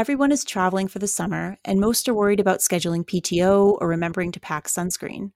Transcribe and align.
Everyone 0.00 0.32
is 0.32 0.44
traveling 0.44 0.88
for 0.88 0.98
the 0.98 1.06
summer, 1.06 1.58
and 1.62 1.78
most 1.78 2.08
are 2.08 2.14
worried 2.14 2.40
about 2.40 2.60
scheduling 2.60 3.04
PTO 3.04 3.76
or 3.78 3.86
remembering 3.86 4.32
to 4.32 4.40
pack 4.40 4.66
sunscreen. 4.66 5.32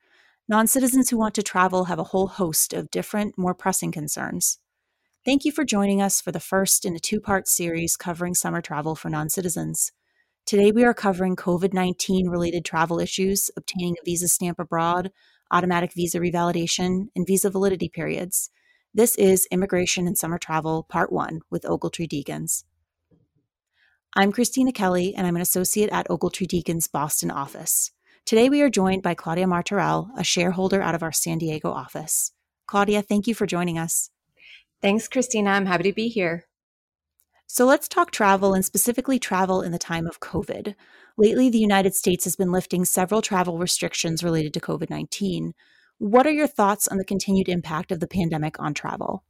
Non 0.49 0.67
citizens 0.67 1.11
who 1.11 1.19
want 1.19 1.35
to 1.35 1.43
travel 1.43 1.85
have 1.85 1.99
a 1.99 2.05
whole 2.05 2.29
host 2.29 2.73
of 2.73 2.91
different, 2.91 3.37
more 3.37 3.53
pressing 3.55 3.93
concerns. 3.93 4.61
Thank 5.23 5.45
you 5.45 5.53
for 5.53 5.67
joining 5.67 6.01
us 6.01 6.23
for 6.23 6.33
the 6.33 6.41
first 6.41 6.87
in 6.87 6.97
a 6.97 6.99
two 6.99 7.21
part 7.21 7.47
series 7.47 7.95
covering 7.95 8.35
summer 8.35 8.63
travel 8.63 8.95
for 8.95 9.11
non 9.11 9.29
citizens. 9.29 9.93
Today, 10.47 10.73
we 10.73 10.83
are 10.83 10.95
covering 10.95 11.37
COVID 11.37 11.75
19 11.75 12.31
related 12.31 12.65
travel 12.65 12.99
issues, 13.01 13.51
obtaining 13.59 13.97
a 14.01 14.05
visa 14.07 14.29
stamp 14.29 14.59
abroad, 14.59 15.13
automatic 15.51 15.93
visa 15.93 16.19
revalidation, 16.19 17.09
and 17.15 17.27
visa 17.27 17.51
validity 17.51 17.91
periods. 17.91 18.49
This 18.95 19.15
is 19.17 19.47
Immigration 19.51 20.07
and 20.07 20.17
Summer 20.17 20.39
Travel, 20.39 20.85
Part 20.85 21.13
1 21.13 21.41
with 21.51 21.65
Ogletree 21.65 22.09
Deakins. 22.09 22.65
I'm 24.17 24.31
Christina 24.31 24.71
Kelly, 24.71 25.13
and 25.13 25.27
I'm 25.27 25.35
an 25.35 25.43
associate 25.43 25.91
at 25.91 26.07
Ogletree 26.07 26.47
Deakins' 26.47 26.89
Boston 26.91 27.33
office. 27.33 27.91
Today, 28.25 28.49
we 28.49 28.63
are 28.63 28.71
joined 28.71 29.03
by 29.03 29.15
Claudia 29.15 29.47
Martorell, 29.47 30.09
a 30.17 30.23
shareholder 30.23 30.81
out 30.81 30.95
of 30.95 31.03
our 31.03 31.11
San 31.11 31.39
Diego 31.39 31.73
office. 31.73 32.31
Claudia, 32.69 33.03
thank 33.03 33.27
you 33.27 33.35
for 33.35 33.45
joining 33.45 33.77
us. 33.77 34.11
Thanks, 34.81 35.09
Christina. 35.09 35.51
I'm 35.51 35.67
happy 35.67 35.83
to 35.83 35.93
be 35.93 36.07
here. 36.07 36.45
So 37.49 37.67
let's 37.67 37.89
talk 37.89 38.13
travel 38.13 38.55
and 38.55 38.65
specifically 38.65 39.19
travel 39.19 39.63
in 39.63 39.73
the 39.73 39.79
time 39.81 40.07
of 40.07 40.21
COVID. 40.21 40.77
Lately, 41.19 41.51
the 41.51 41.59
United 41.59 41.97
States 41.97 42.23
has 42.23 42.37
been 42.37 42.53
lifting 42.53 42.85
several 42.85 43.21
travel 43.21 43.59
restrictions 43.59 44.23
related 44.23 44.55
to 44.55 44.61
COVID 44.61 44.91
19. 44.91 45.55
What 45.99 46.25
are 46.25 46.31
your 46.31 46.47
thoughts 46.47 46.87
on 46.87 46.99
the 46.99 47.05
continued 47.05 47.49
impact 47.49 47.91
of 47.91 47.99
the 47.99 48.07
pandemic 48.07 48.61
on 48.61 48.75
travel? 48.75 49.25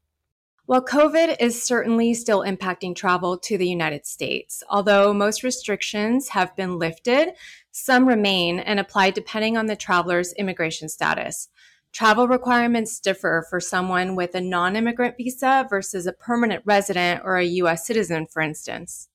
Well, 0.67 0.83
COVID 0.83 1.37
is 1.41 1.63
certainly 1.63 2.15
still 2.15 2.41
impacting 2.41 2.97
travel 2.97 3.37
to 3.37 3.59
the 3.59 3.69
United 3.69 4.07
States. 4.07 4.63
Although 4.71 5.13
most 5.13 5.43
restrictions 5.43 6.31
have 6.31 6.57
been 6.57 6.79
lifted, 6.79 7.35
some 7.71 8.09
remain 8.09 8.61
and 8.61 8.81
apply 8.81 9.11
depending 9.11 9.59
on 9.59 9.67
the 9.67 9.77
traveler's 9.77 10.33
immigration 10.35 10.89
status. 10.89 11.51
Travel 11.93 12.29
requirements 12.29 12.99
differ 12.99 13.47
for 13.51 13.61
someone 13.61 14.17
with 14.17 14.35
a 14.35 14.41
non 14.41 14.75
immigrant 14.75 15.19
visa 15.19 15.67
versus 15.69 16.07
a 16.07 16.15
permanent 16.15 16.63
resident 16.65 17.21
or 17.25 17.37
a 17.37 17.45
U.S. 17.45 17.87
citizen, 17.87 18.27
for 18.27 18.41
instance. 18.41 19.11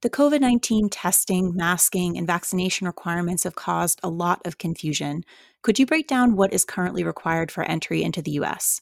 The 0.00 0.08
COVID 0.08 0.40
19 0.40 0.88
testing, 0.88 1.54
masking, 1.54 2.16
and 2.16 2.26
vaccination 2.26 2.86
requirements 2.86 3.44
have 3.44 3.54
caused 3.54 4.00
a 4.02 4.08
lot 4.08 4.40
of 4.46 4.56
confusion. 4.56 5.24
Could 5.60 5.78
you 5.78 5.84
break 5.84 6.08
down 6.08 6.36
what 6.36 6.54
is 6.54 6.64
currently 6.64 7.04
required 7.04 7.52
for 7.52 7.64
entry 7.64 8.02
into 8.02 8.22
the 8.22 8.30
U.S.? 8.32 8.80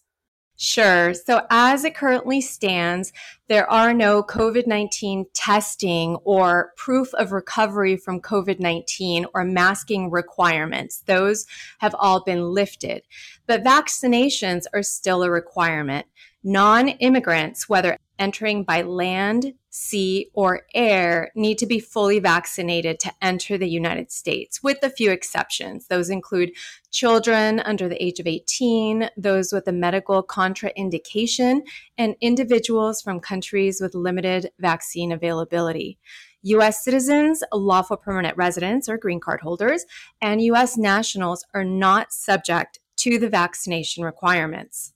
Sure. 0.57 1.15
So, 1.15 1.45
as 1.51 1.85
it 1.85 1.97
currently 1.97 2.41
stands, 2.41 3.13
there 3.49 3.69
are 3.69 3.93
no 3.93 4.23
COVID 4.23 4.69
19 4.69 5.27
testing 5.35 6.15
or 6.25 6.73
proof 6.77 7.13
of 7.15 7.33
recovery 7.33 7.97
from 7.97 8.21
COVID 8.21 8.61
19 8.61 9.27
or 9.35 9.45
masking 9.45 10.13
requirements. 10.13 11.03
Those 11.07 11.47
have 11.79 11.95
all 11.99 12.23
been 12.23 12.51
lifted. 12.51 13.03
But 13.49 13.65
vaccinations 13.65 14.65
are 14.73 14.85
still 14.85 15.25
a 15.25 15.31
requirement. 15.31 16.07
Non 16.45 16.89
immigrants, 16.89 17.69
whether 17.69 17.99
entering 18.19 18.65
by 18.65 18.83
land, 18.83 19.55
sea, 19.71 20.31
or 20.35 20.63
air 20.75 21.33
need 21.35 21.59
to 21.59 21.67
be 21.67 21.81
fully 21.81 22.19
vaccinated 22.19 23.01
to 23.01 23.13
enter 23.21 23.59
the 23.59 23.69
United 23.69 24.13
States, 24.13 24.63
with 24.63 24.79
a 24.83 24.91
few 24.91 25.11
exceptions. 25.11 25.89
Those 25.89 26.11
include 26.11 26.53
children 26.91 27.61
under 27.61 27.89
the 27.89 28.03
age 28.03 28.21
of 28.21 28.27
18, 28.27 29.11
those 29.17 29.53
with 29.53 29.67
a 29.67 29.73
medical 29.73 30.23
contraindication, 30.23 31.63
and 31.99 32.15
individuals 32.21 33.03
from 33.03 33.21
countries 33.21 33.81
with 33.81 33.95
limited 33.95 34.51
vaccine 34.59 35.11
availability. 35.11 35.99
U.S. 36.43 36.85
citizens, 36.85 37.43
lawful 37.53 37.97
permanent 37.97 38.37
residents, 38.37 38.89
or 38.89 38.99
green 38.99 39.19
card 39.19 39.41
holders, 39.41 39.87
and 40.21 40.43
U.S. 40.43 40.77
nationals 40.77 41.45
are 41.55 41.65
not 41.65 42.13
subject 42.13 42.79
to 42.99 43.19
the 43.19 43.31
vaccination 43.31 44.05
requirements. 44.05 44.93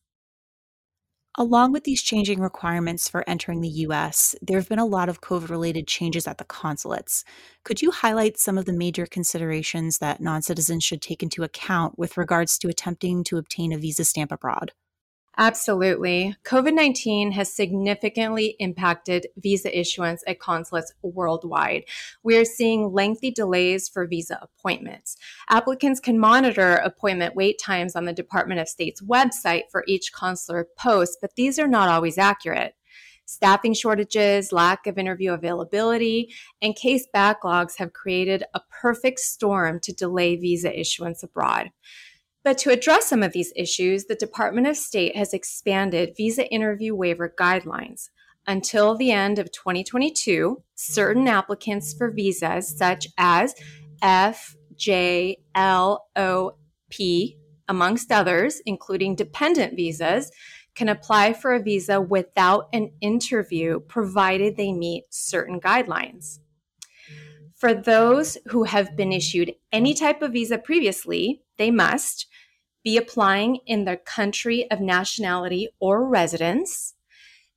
Along 1.41 1.71
with 1.71 1.85
these 1.85 2.03
changing 2.03 2.41
requirements 2.41 3.09
for 3.09 3.23
entering 3.29 3.61
the 3.61 3.69
US, 3.87 4.35
there 4.43 4.59
have 4.59 4.69
been 4.69 4.81
a 4.81 4.85
lot 4.85 5.09
of 5.09 5.21
COVID 5.21 5.51
related 5.51 5.87
changes 5.87 6.27
at 6.27 6.39
the 6.39 6.45
consulates. 6.45 7.23
Could 7.63 7.81
you 7.81 7.93
highlight 7.93 8.41
some 8.41 8.59
of 8.59 8.65
the 8.65 8.73
major 8.73 9.07
considerations 9.07 9.99
that 9.99 10.21
non 10.21 10.43
citizens 10.43 10.83
should 10.83 11.01
take 11.01 11.23
into 11.23 11.45
account 11.45 11.97
with 11.97 12.17
regards 12.17 12.59
to 12.59 12.69
attempting 12.69 13.23
to 13.23 13.39
obtain 13.39 13.73
a 13.73 13.79
visa 13.79 14.05
stamp 14.05 14.33
abroad? 14.33 14.73
Absolutely. 15.41 16.35
COVID 16.45 16.75
19 16.75 17.31
has 17.31 17.55
significantly 17.55 18.57
impacted 18.59 19.29
visa 19.37 19.79
issuance 19.79 20.25
at 20.27 20.41
consulates 20.41 20.93
worldwide. 21.01 21.85
We 22.25 22.37
are 22.37 22.45
seeing 22.45 22.93
lengthy 22.93 23.31
delays 23.31 23.89
for 23.89 24.05
visa 24.09 24.41
appointments. 24.43 25.17
Applicants 25.49 26.01
can 26.01 26.19
monitor 26.19 26.75
appointment 26.75 27.37
wait 27.37 27.61
times 27.61 27.95
on 27.95 28.05
the 28.05 28.13
Department 28.13 28.61
of 28.61 28.69
State's 28.69 29.01
website 29.01 29.71
for 29.71 29.85
each 29.87 30.13
consular 30.13 30.67
post, 30.77 31.19
but 31.21 31.37
these 31.37 31.57
are 31.61 31.69
not 31.69 31.89
always 31.89 32.19
accurate. 32.19 32.75
Staffing 33.25 33.75
shortages, 33.75 34.53
lack 34.53 34.87
of 34.89 34.99
interview 34.99 35.35
availability, 35.35 36.35
and 36.63 36.75
case 36.75 37.07
backlogs 37.15 37.77
have 37.77 37.93
created 37.93 38.43
a 38.55 38.61
perfect 38.71 39.21
storm 39.21 39.79
to 39.81 39.93
delay 39.93 40.35
visa 40.35 40.77
issuance 40.77 41.23
abroad. 41.23 41.71
But 42.49 42.57
to 42.61 42.71
address 42.71 43.05
some 43.05 43.23
of 43.23 43.35
these 43.35 43.53
issues, 43.57 44.07
the 44.07 44.15
Department 44.15 44.67
of 44.67 44.79
State 44.79 45.15
has 45.15 45.35
expanded 45.35 46.15
visa 46.17 46.51
interview 46.51 46.95
waiver 46.95 47.31
guidelines. 47.39 48.09
Until 48.47 48.97
the 48.97 49.13
end 49.13 49.39
of 49.39 49.53
2022, 49.53 50.63
certain 50.75 51.29
applicants 51.29 51.93
for 51.93 52.11
visas 52.11 52.75
such 52.75 53.07
as 53.19 53.55
F, 54.01 54.57
J, 54.77 55.37
L, 55.55 56.07
O, 56.17 56.53
P, 56.89 57.37
amongst 57.69 58.11
others, 58.11 58.63
including 58.65 59.15
dependent 59.15 59.77
visas, 59.77 60.33
can 60.75 60.89
apply 60.89 61.35
for 61.35 61.53
a 61.53 61.63
visa 61.63 62.01
without 62.01 62.71
an 62.73 62.93
interview 63.03 63.79
provided 63.79 64.57
they 64.57 64.73
meet 64.73 65.05
certain 65.11 65.61
guidelines. 65.61 66.39
For 67.59 67.75
those 67.75 68.39
who 68.47 68.63
have 68.65 68.97
been 68.97 69.11
issued 69.11 69.53
any 69.73 69.93
type 69.93 70.23
of 70.23 70.33
visa 70.33 70.59
previously, 70.59 71.43
they 71.57 71.73
must 71.73 72.29
be 72.85 72.97
applying 72.97 73.57
in 73.67 73.85
their 73.85 73.97
country 73.97 74.71
of 74.71 74.81
nationality 74.81 75.69
or 75.81 76.07
residence. 76.07 76.95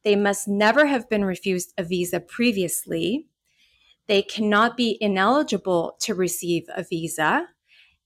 They 0.03 0.16
must 0.16 0.47
never 0.47 0.88
have 0.88 1.07
been 1.07 1.23
refused 1.23 1.73
a 1.78 1.84
visa 1.84 2.19
previously. 2.19 3.28
They 4.07 4.23
cannot 4.23 4.75
be 4.75 4.97
ineligible 5.00 5.97
to 6.00 6.16
receive 6.16 6.63
a 6.75 6.83
visa. 6.83 7.50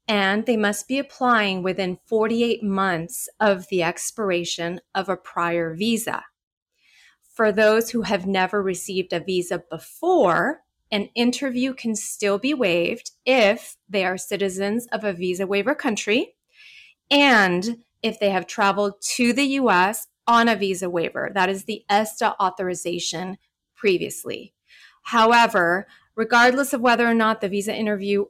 And 0.06 0.45
they 0.45 0.57
must 0.57 0.89
be 0.89 1.00
applying 1.00 1.63
within 1.63 1.97
48 2.07 2.62
months 2.62 3.30
of 3.39 3.69
the 3.69 3.83
expiration 3.83 4.81
of 4.94 5.07
a 5.07 5.15
prior 5.15 5.74
visa. 5.74 6.25
For 7.33 7.53
those 7.53 7.92
who 7.92 8.01
have 8.01 8.27
never 8.27 8.62
received 8.62 9.13
a 9.13 9.21
visa 9.21 9.63
before, 9.71 10.64
an 10.91 11.09
interview 11.15 11.73
can 11.73 11.95
still 11.95 12.37
be 12.37 12.53
waived 12.53 13.11
if 13.25 13.75
they 13.89 14.05
are 14.05 14.17
citizens 14.17 14.87
of 14.91 15.03
a 15.03 15.13
visa 15.13 15.47
waiver 15.47 15.75
country 15.75 16.35
and 17.09 17.77
if 18.01 18.19
they 18.19 18.29
have 18.29 18.47
traveled 18.47 18.93
to 19.01 19.33
the 19.33 19.45
US 19.59 20.07
on 20.27 20.47
a 20.47 20.55
visa 20.55 20.89
waiver. 20.89 21.31
That 21.33 21.49
is 21.49 21.65
the 21.65 21.83
ESTA 21.89 22.35
authorization 22.41 23.37
previously. 23.75 24.53
However, 25.03 25.87
regardless 26.15 26.73
of 26.73 26.81
whether 26.81 27.07
or 27.07 27.13
not 27.13 27.41
the 27.41 27.49
visa 27.49 27.75
interview 27.75 28.25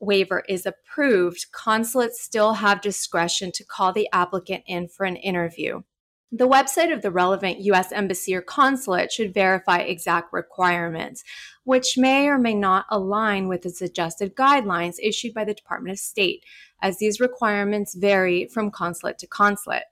waiver 0.00 0.44
is 0.48 0.66
approved, 0.66 1.46
consulates 1.52 2.22
still 2.22 2.54
have 2.54 2.80
discretion 2.80 3.50
to 3.52 3.64
call 3.64 3.92
the 3.92 4.08
applicant 4.12 4.64
in 4.66 4.88
for 4.88 5.04
an 5.04 5.16
interview. 5.16 5.82
The 6.30 6.48
website 6.48 6.92
of 6.92 7.00
the 7.00 7.10
relevant 7.10 7.60
U.S. 7.60 7.90
embassy 7.90 8.34
or 8.34 8.42
consulate 8.42 9.10
should 9.10 9.32
verify 9.32 9.78
exact 9.78 10.32
requirements, 10.32 11.24
which 11.68 11.98
may 11.98 12.26
or 12.28 12.38
may 12.38 12.54
not 12.54 12.86
align 12.90 13.46
with 13.46 13.60
the 13.60 13.68
suggested 13.68 14.34
guidelines 14.34 14.94
issued 15.02 15.34
by 15.34 15.44
the 15.44 15.52
Department 15.52 15.92
of 15.92 15.98
State, 15.98 16.42
as 16.80 16.96
these 16.96 17.20
requirements 17.20 17.94
vary 17.94 18.46
from 18.46 18.70
consulate 18.70 19.18
to 19.18 19.26
consulate. 19.26 19.82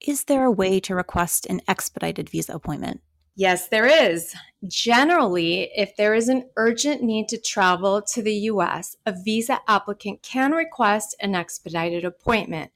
Is 0.00 0.22
there 0.22 0.44
a 0.44 0.52
way 0.52 0.78
to 0.78 0.94
request 0.94 1.46
an 1.46 1.62
expedited 1.66 2.30
visa 2.30 2.52
appointment? 2.52 3.00
Yes, 3.34 3.66
there 3.66 3.86
is. 3.86 4.36
Generally, 4.68 5.70
if 5.74 5.96
there 5.96 6.14
is 6.14 6.28
an 6.28 6.48
urgent 6.56 7.02
need 7.02 7.26
to 7.30 7.36
travel 7.36 8.00
to 8.02 8.22
the 8.22 8.34
US, 8.52 8.94
a 9.04 9.12
visa 9.12 9.58
applicant 9.66 10.22
can 10.22 10.52
request 10.52 11.16
an 11.20 11.34
expedited 11.34 12.04
appointment. 12.04 12.70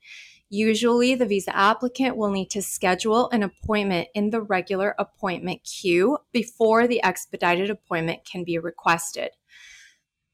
Usually, 0.54 1.14
the 1.14 1.24
visa 1.24 1.56
applicant 1.56 2.14
will 2.14 2.30
need 2.30 2.50
to 2.50 2.60
schedule 2.60 3.30
an 3.30 3.42
appointment 3.42 4.08
in 4.14 4.28
the 4.28 4.42
regular 4.42 4.94
appointment 4.98 5.64
queue 5.64 6.18
before 6.30 6.86
the 6.86 7.02
expedited 7.02 7.70
appointment 7.70 8.26
can 8.26 8.44
be 8.44 8.58
requested. 8.58 9.30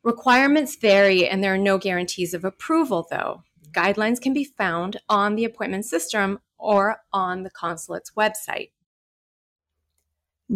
Requirements 0.03 0.75
vary 0.75 1.29
and 1.29 1.41
there 1.41 1.55
are 1.55 1.57
no 1.57 1.79
guarantees 1.79 2.35
of 2.35 2.45
approval, 2.45 3.07
though. 3.09 3.45
Guidelines 3.71 4.21
can 4.21 4.33
be 4.33 4.43
found 4.43 5.01
on 5.09 5.37
the 5.37 5.45
appointment 5.45 5.85
system 5.85 6.41
or 6.59 6.97
on 7.13 7.45
the 7.45 7.51
consulate's 7.51 8.11
website. 8.17 8.71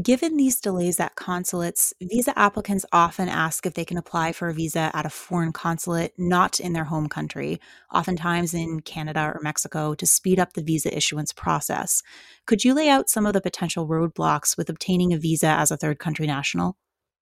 Given 0.01 0.39
these 0.39 0.59
delays 0.59 0.99
at 1.01 1.17
consulates, 1.17 1.93
visa 2.01 2.37
applicants 2.39 2.87
often 2.93 3.29
ask 3.29 3.67
if 3.67 3.75
they 3.75 3.85
can 3.85 3.99
apply 3.99 4.33
for 4.33 4.49
a 4.49 4.55
visa 4.55 4.91
at 4.95 5.05
a 5.05 5.11
foreign 5.11 5.53
consulate 5.53 6.15
not 6.17 6.59
in 6.59 6.73
their 6.73 6.85
home 6.85 7.11
country, 7.11 7.61
oftentimes 7.93 8.55
in 8.55 8.81
Canada 8.81 9.21
or 9.35 9.41
Mexico, 9.43 9.95
to 9.95 10.07
speed 10.07 10.41
up 10.41 10.55
the 10.55 10.63
visa 10.63 10.97
issuance 10.97 11.31
process. 11.31 12.03
Could 12.47 12.65
you 12.65 12.73
lay 12.73 12.89
out 12.89 13.11
some 13.11 13.27
of 13.27 13.35
the 13.35 13.43
potential 13.43 13.87
roadblocks 13.87 14.57
with 14.57 14.71
obtaining 14.71 15.13
a 15.13 15.19
visa 15.19 15.49
as 15.49 15.71
a 15.71 15.77
third 15.77 15.99
country 15.99 16.27
national? 16.27 16.79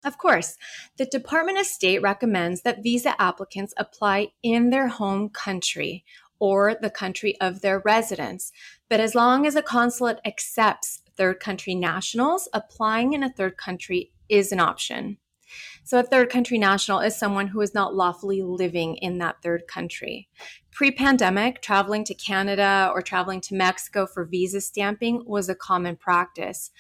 Of 0.05 0.19
course, 0.19 0.57
the 0.99 1.07
Department 1.07 1.59
of 1.59 1.67
State 1.67 2.01
recommends 2.01 2.63
that 2.63 2.85
visa 2.85 3.21
applicants 3.21 3.75
apply 3.77 4.29
in 4.41 4.71
their 4.71 4.87
home 4.87 5.31
country 5.31 6.05
or 6.39 6.77
the 6.81 6.91
country 6.91 7.41
of 7.41 7.61
their 7.61 7.81
residence. 7.81 8.53
But 8.89 9.01
as 9.01 9.17
long 9.17 9.47
as 9.47 9.57
a 9.57 9.63
consulate 9.63 10.21
accepts 10.25 11.02
third 11.17 11.41
country 11.41 11.75
nationals, 11.75 12.49
applying 12.53 13.13
in 13.13 13.23
a 13.23 13.33
third 13.33 13.57
country 13.57 14.13
is 14.29 14.53
an 14.53 14.61
option. 14.61 15.19
So, 15.85 15.99
a 15.99 16.03
third 16.03 16.31
country 16.31 16.59
national 16.59 17.01
is 17.01 17.17
someone 17.17 17.49
who 17.49 17.61
is 17.61 17.75
not 17.75 17.95
lawfully 17.95 18.43
living 18.43 18.97
in 18.97 19.19
that 19.19 19.43
third 19.43 19.67
country. 19.67 20.29
Pre 20.71 20.91
pandemic, 20.91 21.61
traveling 21.61 22.05
to 22.05 22.15
Canada 22.15 22.91
or 22.95 23.03
traveling 23.03 23.41
to 23.43 23.55
Mexico 23.55 24.07
for 24.07 24.25
visa 24.25 24.61
stamping 24.61 25.23
was 25.27 25.49
a 25.49 25.55
common 25.55 25.97
practice. 25.97 26.71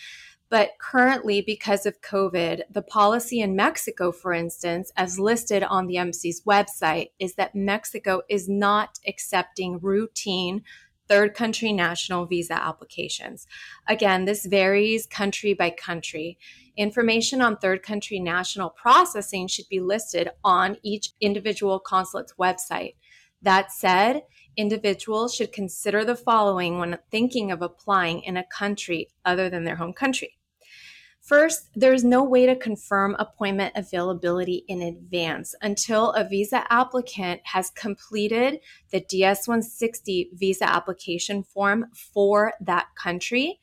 But 0.48 0.72
currently, 0.78 1.40
because 1.40 1.86
of 1.86 2.02
COVID, 2.02 2.62
the 2.70 2.82
policy 2.82 3.40
in 3.40 3.56
Mexico, 3.56 4.12
for 4.12 4.34
instance, 4.34 4.92
as 4.96 5.18
listed 5.18 5.62
on 5.62 5.86
the 5.86 5.96
embassy's 5.96 6.42
website, 6.42 7.08
is 7.18 7.36
that 7.36 7.54
Mexico 7.54 8.20
is 8.28 8.50
not 8.50 8.98
accepting 9.06 9.78
routine 9.80 10.62
third 11.12 11.34
country 11.34 11.74
national 11.74 12.24
visa 12.24 12.54
applications. 12.54 13.46
Again, 13.86 14.24
this 14.24 14.46
varies 14.46 15.04
country 15.04 15.52
by 15.52 15.68
country. 15.68 16.38
Information 16.74 17.42
on 17.42 17.58
third 17.58 17.82
country 17.82 18.18
national 18.18 18.70
processing 18.70 19.46
should 19.46 19.68
be 19.68 19.78
listed 19.78 20.30
on 20.42 20.78
each 20.82 21.10
individual 21.20 21.78
consulate's 21.78 22.32
website. 22.40 22.94
That 23.42 23.72
said, 23.72 24.22
individuals 24.56 25.34
should 25.34 25.52
consider 25.52 26.02
the 26.02 26.16
following 26.16 26.78
when 26.78 26.98
thinking 27.10 27.50
of 27.50 27.60
applying 27.60 28.22
in 28.22 28.38
a 28.38 28.46
country 28.46 29.08
other 29.22 29.50
than 29.50 29.64
their 29.64 29.76
home 29.76 29.92
country. 29.92 30.38
First, 31.22 31.70
there's 31.76 32.02
no 32.02 32.24
way 32.24 32.46
to 32.46 32.56
confirm 32.56 33.14
appointment 33.16 33.74
availability 33.76 34.64
in 34.66 34.82
advance 34.82 35.54
until 35.62 36.10
a 36.12 36.28
visa 36.28 36.64
applicant 36.68 37.42
has 37.44 37.70
completed 37.70 38.58
the 38.90 38.98
DS 38.98 39.46
160 39.46 40.30
visa 40.34 40.68
application 40.68 41.44
form 41.44 41.86
for 41.94 42.54
that 42.60 42.88
country. 42.96 43.60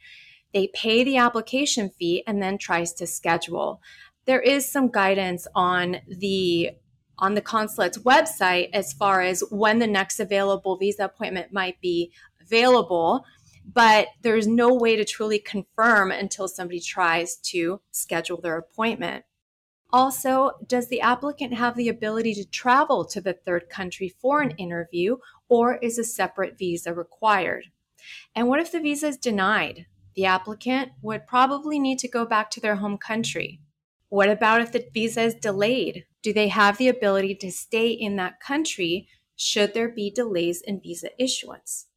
They 0.53 0.69
pay 0.73 1.03
the 1.03 1.17
application 1.17 1.89
fee 1.89 2.23
and 2.25 2.41
then 2.41 2.57
tries 2.57 2.93
to 2.93 3.05
schedule. 3.05 3.81
There 4.23 4.41
is 4.41 4.71
some 4.71 4.89
guidance 4.89 5.45
on 5.53 5.97
the 6.07 6.71
on 7.21 7.33
the 7.33 7.41
consulate's 7.41 7.97
website 7.97 8.69
as 8.71 8.93
far 8.93 9.19
as 9.19 9.43
when 9.51 9.79
the 9.79 9.87
next 9.87 10.21
available 10.21 10.77
visa 10.77 11.03
appointment 11.03 11.51
might 11.51 11.81
be 11.81 12.13
available 12.39 13.25
but 13.73 14.07
there's 14.21 14.47
no 14.47 14.73
way 14.73 14.95
to 14.95 15.05
truly 15.05 15.37
confirm 15.37 16.11
until 16.11 16.47
somebody 16.47 16.79
tries 16.79 17.35
to 17.35 17.81
schedule 17.91 18.41
their 18.41 18.57
appointment. 18.57 19.25
Also, 19.91 20.51
does 20.65 20.87
the 20.87 21.01
applicant 21.01 21.53
have 21.53 21.75
the 21.75 21.89
ability 21.89 22.33
to 22.35 22.45
travel 22.45 23.05
to 23.05 23.21
the 23.21 23.33
third 23.33 23.69
country 23.69 24.09
for 24.21 24.41
an 24.41 24.51
interview, 24.51 25.17
or 25.47 25.77
is 25.77 25.97
a 25.97 26.03
separate 26.03 26.57
visa 26.57 26.93
required? 26.93 27.65
And 28.35 28.47
what 28.47 28.59
if 28.59 28.71
the 28.71 28.79
visa 28.79 29.07
is 29.07 29.17
denied? 29.17 29.85
The 30.15 30.25
applicant 30.25 30.91
would 31.01 31.27
probably 31.27 31.79
need 31.79 31.99
to 31.99 32.07
go 32.07 32.25
back 32.25 32.49
to 32.51 32.59
their 32.59 32.77
home 32.77 32.97
country. 32.97 33.61
What 34.09 34.29
about 34.29 34.61
if 34.61 34.71
the 34.71 34.87
visa 34.93 35.21
is 35.21 35.35
delayed? 35.35 36.05
Do 36.21 36.33
they 36.33 36.47
have 36.47 36.77
the 36.77 36.87
ability 36.87 37.35
to 37.35 37.51
stay 37.51 37.89
in 37.89 38.15
that 38.15 38.39
country 38.39 39.07
should 39.35 39.73
there 39.73 39.89
be 39.89 40.11
delays 40.11 40.61
in 40.61 40.81
visa 40.81 41.09
issuance? 41.17 41.88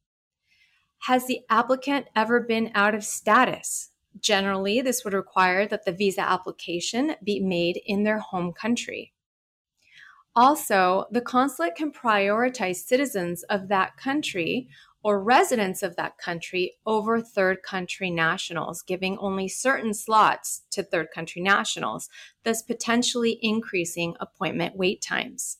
Has 1.07 1.27
the 1.27 1.41
applicant 1.49 2.05
ever 2.15 2.39
been 2.39 2.71
out 2.73 2.95
of 2.95 3.03
status? 3.03 3.89
Generally, 4.21 4.83
this 4.83 5.03
would 5.03 5.13
require 5.13 5.67
that 5.67 5.83
the 5.83 5.91
visa 5.91 6.21
application 6.21 7.15
be 7.21 7.41
made 7.41 7.81
in 7.85 8.03
their 8.03 8.19
home 8.19 8.53
country. 8.53 9.11
Also, 10.33 11.07
the 11.11 11.19
consulate 11.19 11.75
can 11.75 11.91
prioritize 11.91 12.77
citizens 12.77 13.43
of 13.49 13.67
that 13.67 13.97
country 13.97 14.69
or 15.03 15.21
residents 15.21 15.83
of 15.83 15.97
that 15.97 16.17
country 16.17 16.75
over 16.85 17.19
third 17.19 17.61
country 17.63 18.09
nationals, 18.09 18.81
giving 18.81 19.17
only 19.17 19.49
certain 19.49 19.93
slots 19.93 20.61
to 20.71 20.83
third 20.83 21.07
country 21.13 21.41
nationals, 21.41 22.07
thus 22.45 22.61
potentially 22.61 23.39
increasing 23.41 24.15
appointment 24.21 24.77
wait 24.77 25.01
times. 25.01 25.57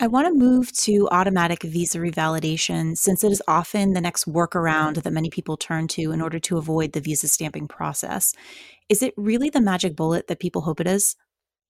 I 0.00 0.06
want 0.06 0.28
to 0.28 0.32
move 0.32 0.70
to 0.84 1.08
automatic 1.10 1.64
visa 1.64 1.98
revalidation 1.98 2.96
since 2.96 3.24
it 3.24 3.32
is 3.32 3.42
often 3.48 3.94
the 3.94 4.00
next 4.00 4.28
workaround 4.28 5.02
that 5.02 5.12
many 5.12 5.28
people 5.28 5.56
turn 5.56 5.88
to 5.88 6.12
in 6.12 6.20
order 6.20 6.38
to 6.38 6.56
avoid 6.56 6.92
the 6.92 7.00
visa 7.00 7.26
stamping 7.26 7.66
process. 7.66 8.32
Is 8.88 9.02
it 9.02 9.12
really 9.16 9.50
the 9.50 9.60
magic 9.60 9.96
bullet 9.96 10.28
that 10.28 10.38
people 10.38 10.62
hope 10.62 10.80
it 10.80 10.86
is? 10.86 11.16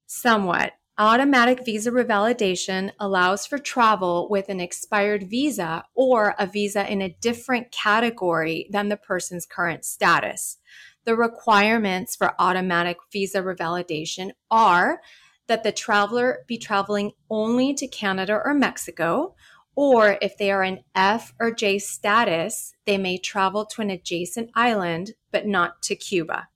Somewhat. 0.07 0.73
Automatic 0.99 1.65
visa 1.65 1.91
revalidation 1.91 2.93
allows 3.01 3.47
for 3.47 3.57
travel 3.57 4.29
with 4.29 4.51
an 4.51 4.61
expired 4.61 5.31
visa 5.31 5.85
or 5.95 6.35
a 6.39 6.47
visa 6.47 6.91
in 6.91 7.01
a 7.01 7.17
different 7.23 7.73
category 7.73 8.69
than 8.70 8.91
the 8.91 8.99
person's 8.99 9.47
current 9.47 9.87
status. 9.87 10.58
The 11.05 11.17
requirements 11.17 12.15
for 12.15 12.35
automatic 12.39 12.99
visa 13.11 13.39
revalidation 13.39 14.32
are 14.51 15.01
that 15.48 15.64
the 15.64 15.72
traveler 15.72 16.44
be 16.46 16.56
traveling 16.58 17.12
only 17.28 17.74
to 17.74 17.88
Canada 17.88 18.40
or 18.44 18.55
Mexico, 18.55 19.34
or 19.74 20.19
if 20.22 20.36
they 20.36 20.50
are 20.50 20.62
in 20.62 20.84
F 20.94 21.34
or 21.40 21.50
J 21.50 21.78
status, 21.78 22.74
they 22.86 22.98
may 22.98 23.19
travel 23.19 23.67
to 23.67 23.82
an 23.82 23.90
adjacent 23.90 24.50
island, 24.55 25.14
but 25.32 25.46
not 25.46 25.82
to 25.82 25.96
Cuba. 25.96 26.48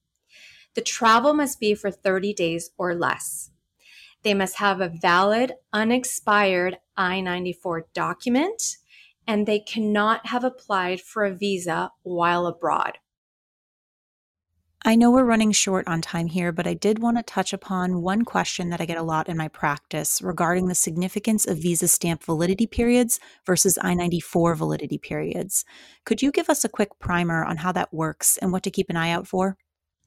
The 0.75 0.80
travel 0.80 1.34
must 1.34 1.61
be 1.61 1.75
for 1.75 1.90
30 1.90 2.32
days 2.34 2.70
or 2.78 2.94
less. 2.94 3.50
They 4.22 4.34
must 4.34 4.56
have 4.56 4.80
a 4.80 4.88
valid, 4.88 5.52
unexpired 5.72 6.78
I 6.96 7.20
94 7.20 7.88
document, 7.92 8.76
and 9.26 9.46
they 9.46 9.61
cannot 9.61 10.26
have 10.26 10.44
applied 10.44 11.00
for 11.00 11.25
a 11.25 11.34
visa 11.34 11.90
while 12.02 12.46
abroad. 12.46 12.99
I 14.85 14.97
know 14.97 15.12
we're 15.12 15.23
running 15.23 15.53
short 15.53 15.87
on 15.87 16.03
time 16.03 16.27
here, 16.27 16.51
but 16.51 16.67
I 16.67 16.75
did 16.75 16.99
want 16.99 17.17
to 17.17 17.23
touch 17.23 17.53
upon 17.53 18.03
one 18.03 18.25
question 18.25 18.71
that 18.71 18.81
I 18.81 18.85
get 18.85 18.97
a 18.97 19.03
lot 19.05 19.29
in 19.29 19.37
my 19.37 19.47
practice 19.47 20.21
regarding 20.21 20.67
the 20.67 20.75
significance 20.75 21.47
of 21.47 21.59
visa 21.59 21.87
stamp 21.87 22.25
validity 22.25 22.67
periods 22.67 23.21
versus 23.47 23.79
I 23.81 23.95
94 23.95 24.57
validity 24.57 24.99
periods. 24.99 25.65
Could 26.05 26.21
you 26.21 26.33
give 26.33 26.51
us 26.51 26.65
a 26.65 26.69
quick 26.69 26.99
primer 26.99 27.45
on 27.45 27.59
how 27.59 27.71
that 27.71 27.95
works 27.95 28.39
and 28.39 28.51
what 28.51 28.65
to 28.65 28.73
keep 28.73 28.91
an 28.91 28.97
eye 28.97 29.12
out 29.12 29.29
for? 29.29 29.57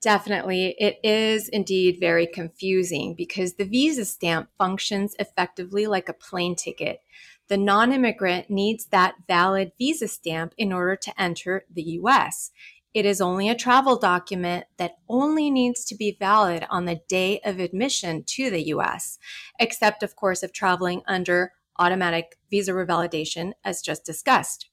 Definitely. 0.02 0.76
It 0.78 1.00
is 1.04 1.48
indeed 1.48 1.98
very 2.02 2.28
confusing 2.28 3.16
because 3.16 3.54
the 3.54 3.64
visa 3.64 4.04
stamp 4.04 4.50
functions 4.58 5.16
effectively 5.20 5.88
like 5.88 6.10
a 6.10 6.14
plane 6.14 6.54
ticket. 6.54 7.00
The 7.48 7.58
non 7.58 7.94
immigrant 7.94 8.50
needs 8.50 8.88
that 8.88 9.16
valid 9.28 9.72
visa 9.78 10.08
stamp 10.08 10.54
in 10.58 10.74
order 10.74 10.96
to 10.96 11.22
enter 11.22 11.66
the 11.72 11.84
US. 12.02 12.52
It 12.96 13.06
is 13.06 13.20
only 13.20 13.50
a 13.50 13.56
travel 13.56 13.98
document 13.98 14.68
that 14.78 14.96
only 15.10 15.52
needs 15.52 15.84
to 15.84 15.96
be 15.96 16.16
valid 16.18 16.66
on 16.70 16.86
the 16.86 17.02
day 17.10 17.42
of 17.44 17.60
admission 17.60 18.24
to 18.24 18.50
the 18.50 18.68
US, 18.68 19.20
except, 19.60 20.02
of 20.02 20.16
course, 20.16 20.44
if 20.44 20.54
traveling 20.54 21.02
under 21.06 21.52
automatic 21.78 22.38
visa 22.50 22.72
revalidation, 22.72 23.52
as 23.66 23.82
just 23.82 24.06
discussed. 24.06 24.70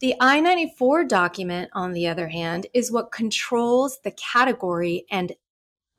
The 0.00 0.16
I 0.20 0.40
94 0.40 1.04
document, 1.04 1.70
on 1.72 1.92
the 1.92 2.08
other 2.08 2.30
hand, 2.30 2.66
is 2.74 2.90
what 2.90 3.12
controls 3.12 4.00
the 4.02 4.10
category 4.10 5.06
and 5.08 5.36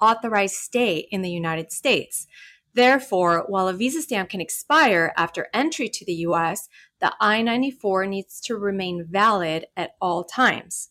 authorized 0.02 0.56
stay 0.56 1.08
in 1.12 1.22
the 1.22 1.32
United 1.32 1.72
States. 1.72 2.28
Therefore, 2.74 3.46
while 3.48 3.70
a 3.70 3.74
visa 3.74 4.02
stamp 4.02 4.32
can 4.32 4.42
expire 4.42 5.14
after 5.16 5.48
entry 5.54 5.88
to 5.88 6.04
the 6.04 6.26
US, 6.28 6.68
the 7.00 7.14
I 7.22 7.42
94 7.42 8.06
needs 8.06 8.42
to 8.42 8.58
remain 8.58 9.06
valid 9.10 9.68
at 9.78 9.92
all 10.02 10.26
times. 10.26 10.90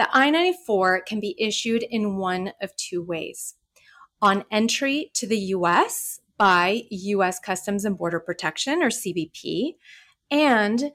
The 0.00 0.08
I 0.16 0.30
94 0.30 1.02
can 1.02 1.20
be 1.20 1.36
issued 1.38 1.82
in 1.82 2.16
one 2.16 2.54
of 2.62 2.74
two 2.76 3.02
ways 3.02 3.56
on 4.22 4.46
entry 4.50 5.10
to 5.12 5.26
the 5.26 5.36
US 5.38 6.20
by 6.38 6.84
US 6.90 7.38
Customs 7.38 7.84
and 7.84 7.98
Border 7.98 8.18
Protection 8.18 8.82
or 8.82 8.88
CBP, 8.88 9.74
and 10.30 10.92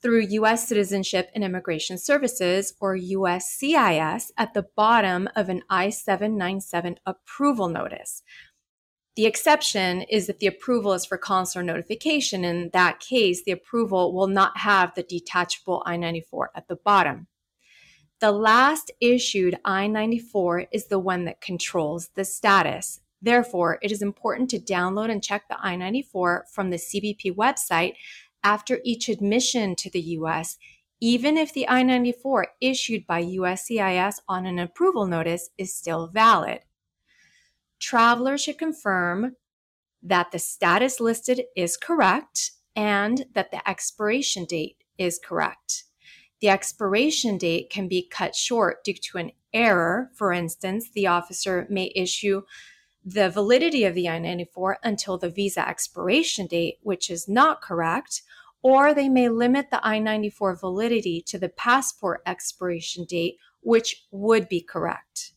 through 0.00 0.20
U.S. 0.20 0.68
Citizenship 0.68 1.32
and 1.34 1.42
Immigration 1.42 1.98
Services, 1.98 2.74
or 2.80 2.96
USCIS, 2.96 4.30
at 4.38 4.54
the 4.54 4.66
bottom 4.76 5.28
of 5.34 5.48
an 5.48 5.64
I 5.68 5.90
797 5.90 7.00
approval 7.04 7.66
notice. 7.66 8.22
The 9.16 9.26
exception 9.26 10.02
is 10.02 10.28
that 10.28 10.38
the 10.38 10.46
approval 10.46 10.92
is 10.92 11.04
for 11.04 11.18
consular 11.18 11.64
notification. 11.64 12.44
In 12.44 12.70
that 12.72 13.00
case, 13.00 13.42
the 13.42 13.50
approval 13.50 14.14
will 14.14 14.28
not 14.28 14.58
have 14.58 14.94
the 14.94 15.02
detachable 15.02 15.82
I 15.84 15.96
94 15.96 16.52
at 16.54 16.68
the 16.68 16.76
bottom. 16.76 17.26
The 18.20 18.32
last 18.32 18.90
issued 19.00 19.58
I 19.64 19.86
94 19.86 20.66
is 20.72 20.86
the 20.86 20.98
one 20.98 21.24
that 21.24 21.40
controls 21.40 22.08
the 22.14 22.24
status. 22.24 23.00
Therefore, 23.20 23.78
it 23.82 23.90
is 23.90 24.02
important 24.02 24.50
to 24.50 24.58
download 24.58 25.10
and 25.10 25.22
check 25.22 25.48
the 25.48 25.58
I 25.60 25.76
94 25.76 26.46
from 26.52 26.70
the 26.70 26.76
CBP 26.76 27.34
website 27.34 27.94
after 28.42 28.80
each 28.84 29.08
admission 29.08 29.74
to 29.76 29.90
the 29.90 30.00
US, 30.18 30.58
even 31.00 31.36
if 31.36 31.52
the 31.52 31.68
I 31.68 31.82
94 31.82 32.48
issued 32.60 33.06
by 33.06 33.22
USCIS 33.24 34.20
on 34.28 34.46
an 34.46 34.58
approval 34.58 35.06
notice 35.06 35.50
is 35.58 35.74
still 35.74 36.06
valid. 36.06 36.60
Travelers 37.80 38.42
should 38.42 38.58
confirm 38.58 39.36
that 40.02 40.30
the 40.30 40.38
status 40.38 41.00
listed 41.00 41.42
is 41.56 41.76
correct 41.76 42.52
and 42.76 43.26
that 43.34 43.50
the 43.50 43.68
expiration 43.68 44.44
date 44.44 44.84
is 44.98 45.18
correct. 45.22 45.84
The 46.44 46.50
expiration 46.50 47.38
date 47.38 47.70
can 47.70 47.88
be 47.88 48.06
cut 48.06 48.36
short 48.36 48.84
due 48.84 48.92
to 48.92 49.16
an 49.16 49.32
error. 49.54 50.10
For 50.12 50.30
instance, 50.30 50.90
the 50.90 51.06
officer 51.06 51.66
may 51.70 51.90
issue 51.96 52.42
the 53.02 53.30
validity 53.30 53.84
of 53.84 53.94
the 53.94 54.10
I 54.10 54.18
94 54.18 54.76
until 54.82 55.16
the 55.16 55.30
visa 55.30 55.66
expiration 55.66 56.46
date, 56.46 56.80
which 56.82 57.08
is 57.08 57.30
not 57.30 57.62
correct, 57.62 58.20
or 58.60 58.92
they 58.92 59.08
may 59.08 59.30
limit 59.30 59.70
the 59.70 59.82
I 59.82 59.98
94 59.98 60.56
validity 60.56 61.22
to 61.28 61.38
the 61.38 61.48
passport 61.48 62.20
expiration 62.26 63.06
date, 63.06 63.38
which 63.62 64.04
would 64.10 64.46
be 64.46 64.60
correct. 64.60 65.32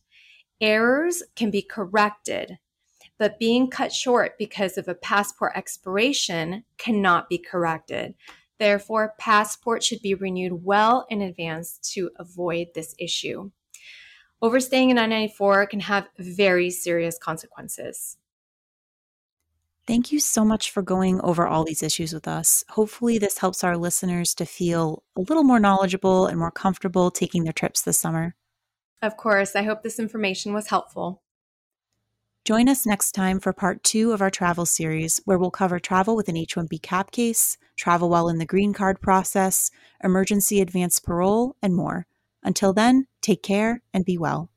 Errors 0.60 1.22
can 1.34 1.50
be 1.50 1.62
corrected, 1.62 2.58
but 3.16 3.38
being 3.38 3.70
cut 3.70 3.94
short 3.94 4.36
because 4.36 4.76
of 4.76 4.88
a 4.88 4.94
passport 4.94 5.52
expiration 5.56 6.64
cannot 6.76 7.30
be 7.30 7.38
corrected. 7.38 8.14
Therefore, 8.58 9.14
passport 9.18 9.84
should 9.84 10.02
be 10.02 10.14
renewed 10.14 10.64
well 10.64 11.06
in 11.08 11.22
advance 11.22 11.78
to 11.94 12.10
avoid 12.16 12.68
this 12.74 12.94
issue. 12.98 13.50
Overstaying 14.40 14.90
an 14.90 14.98
I 14.98 15.06
94 15.06 15.66
can 15.66 15.80
have 15.80 16.08
very 16.18 16.70
serious 16.70 17.18
consequences. 17.18 18.16
Thank 19.86 20.12
you 20.12 20.20
so 20.20 20.44
much 20.44 20.70
for 20.70 20.82
going 20.82 21.20
over 21.22 21.46
all 21.46 21.64
these 21.64 21.82
issues 21.82 22.12
with 22.12 22.28
us. 22.28 22.62
Hopefully, 22.68 23.18
this 23.18 23.38
helps 23.38 23.64
our 23.64 23.76
listeners 23.76 24.34
to 24.34 24.44
feel 24.44 25.02
a 25.16 25.22
little 25.22 25.44
more 25.44 25.58
knowledgeable 25.58 26.26
and 26.26 26.38
more 26.38 26.50
comfortable 26.50 27.10
taking 27.10 27.44
their 27.44 27.54
trips 27.54 27.80
this 27.80 27.98
summer. 27.98 28.34
Of 29.00 29.16
course, 29.16 29.56
I 29.56 29.62
hope 29.62 29.82
this 29.82 29.98
information 29.98 30.52
was 30.52 30.68
helpful. 30.68 31.22
Join 32.48 32.66
us 32.66 32.86
next 32.86 33.12
time 33.12 33.40
for 33.40 33.52
part 33.52 33.84
two 33.84 34.12
of 34.12 34.22
our 34.22 34.30
travel 34.30 34.64
series, 34.64 35.20
where 35.26 35.36
we'll 35.36 35.50
cover 35.50 35.78
travel 35.78 36.16
with 36.16 36.30
an 36.30 36.36
H 36.38 36.54
1B 36.54 36.80
cap 36.80 37.10
case, 37.10 37.58
travel 37.76 38.08
while 38.08 38.30
in 38.30 38.38
the 38.38 38.46
green 38.46 38.72
card 38.72 39.02
process, 39.02 39.70
emergency 40.02 40.62
advance 40.62 40.98
parole, 40.98 41.56
and 41.60 41.76
more. 41.76 42.06
Until 42.42 42.72
then, 42.72 43.06
take 43.20 43.42
care 43.42 43.82
and 43.92 44.02
be 44.02 44.16
well. 44.16 44.48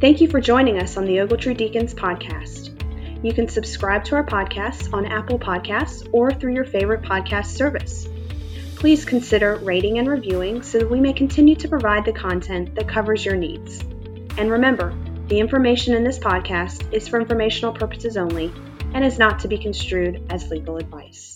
Thank 0.00 0.20
you 0.20 0.28
for 0.28 0.40
joining 0.40 0.80
us 0.80 0.96
on 0.96 1.04
the 1.04 1.16
Ogletree 1.16 1.58
Deakins 1.58 1.96
podcast. 1.96 2.70
You 3.24 3.32
can 3.32 3.48
subscribe 3.48 4.04
to 4.04 4.14
our 4.14 4.24
podcast 4.24 4.94
on 4.94 5.04
Apple 5.04 5.40
Podcasts 5.40 6.08
or 6.12 6.30
through 6.30 6.54
your 6.54 6.64
favorite 6.64 7.02
podcast 7.02 7.46
service. 7.46 8.06
Please 8.86 9.04
consider 9.04 9.56
rating 9.64 9.98
and 9.98 10.06
reviewing 10.06 10.62
so 10.62 10.78
that 10.78 10.88
we 10.88 11.00
may 11.00 11.12
continue 11.12 11.56
to 11.56 11.66
provide 11.66 12.04
the 12.04 12.12
content 12.12 12.72
that 12.76 12.86
covers 12.86 13.24
your 13.24 13.34
needs. 13.34 13.80
And 14.38 14.48
remember, 14.48 14.96
the 15.26 15.40
information 15.40 15.92
in 15.92 16.04
this 16.04 16.20
podcast 16.20 16.92
is 16.92 17.08
for 17.08 17.20
informational 17.20 17.72
purposes 17.72 18.16
only 18.16 18.52
and 18.94 19.04
is 19.04 19.18
not 19.18 19.40
to 19.40 19.48
be 19.48 19.58
construed 19.58 20.24
as 20.30 20.52
legal 20.52 20.76
advice. 20.76 21.35